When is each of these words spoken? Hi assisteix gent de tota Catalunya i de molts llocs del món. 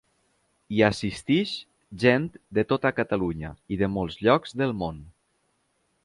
Hi 0.75 0.79
assisteix 0.85 1.51
gent 2.03 2.25
de 2.59 2.63
tota 2.71 2.91
Catalunya 3.01 3.51
i 3.75 3.79
de 3.83 3.91
molts 3.97 4.17
llocs 4.29 4.57
del 4.63 4.73
món. 4.85 4.99